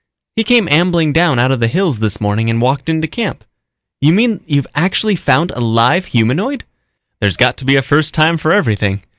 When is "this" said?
1.99-2.19